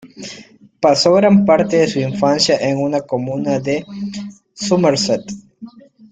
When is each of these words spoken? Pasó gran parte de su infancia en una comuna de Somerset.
Pasó 0.79 1.13
gran 1.13 1.45
parte 1.45 1.77
de 1.77 1.87
su 1.87 1.99
infancia 1.99 2.57
en 2.59 2.79
una 2.79 3.01
comuna 3.01 3.59
de 3.59 3.85
Somerset. 4.51 5.21